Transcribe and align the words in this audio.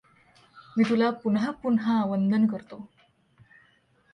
मी 0.77 0.83
तुला 0.83 1.09
पुनःपुन्हा 1.23 2.03
वंदन 2.05 2.47
करतो. 2.47 2.81